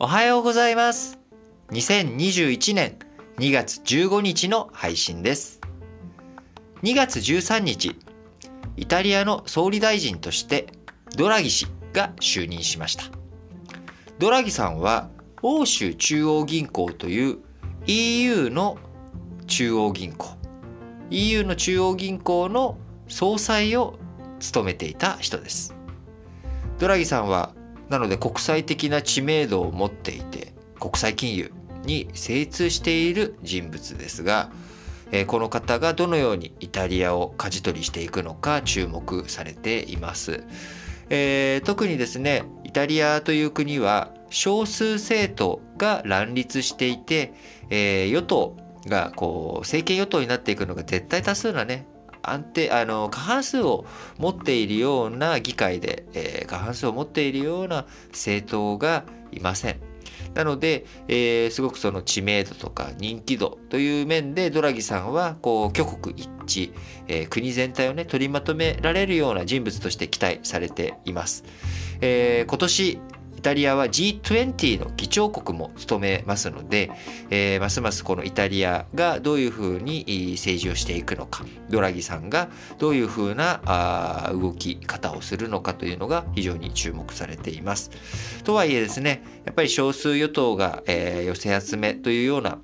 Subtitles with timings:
[0.00, 1.20] おはようございます。
[1.70, 2.98] 2021年
[3.38, 5.60] 2月15日の配信です。
[6.82, 7.96] 2月13日、
[8.76, 10.66] イタリアの総理大臣として
[11.16, 13.04] ドラギ氏が就任しました。
[14.18, 15.10] ドラギさんは
[15.42, 17.38] 欧州中央銀行という
[17.86, 18.78] EU の
[19.46, 20.36] 中央銀行、
[21.10, 23.94] EU の中央銀行の総裁を
[24.40, 25.72] 務めていた人です。
[26.80, 27.54] ドラギさんは
[27.88, 31.52] なので国際的な知名度を持っていて国際金融
[31.84, 34.50] に精通している人物ですが、
[35.12, 40.44] えこの方がどのようにイタリアを舵取りしていくのか注目されています。
[41.10, 47.34] えー特にですねイタリアという国は少数政党が乱立していて、
[47.70, 51.86] えー与党がこう政権与党になっていくのが絶対多数なね
[52.30, 53.84] 安定あの過半数を
[54.18, 59.80] 持っているような議会で、えー過半数を持っているような政党がいません。
[60.34, 66.72] なので、えーすごくその知名度とか人気度という面でドラギさんはこう挙国一致、
[67.08, 71.44] えー国全体をね取りまとめられるような人物として期待されています。
[72.00, 72.98] えー今年
[73.44, 76.90] タリアは G20 の議長国も務めますので、
[77.28, 87.90] えーますますこのイタリアがどういうふうに政治をしていくのかドラギさんがどういうふうなあ動き方をするのかというのが非常に注目されています。
[88.44, 92.58] とはいえですねやっぱり少数与党が、えー寄せ集めというような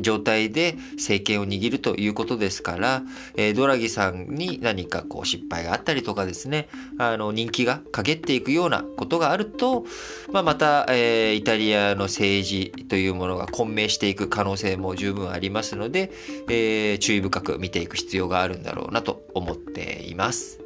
[0.00, 3.02] 状態で政権を握るということですから、
[3.36, 9.86] えードラギさんに何かこう失敗があったりとかですね、あの人気が陰っていくようなことがあると、
[10.32, 16.10] まあ、また、えーイタリアの政治というものが混迷していく可能性も十分ありますので、
[16.48, 20.63] えー注意深く見ていく必要があるんだろうなと思っています。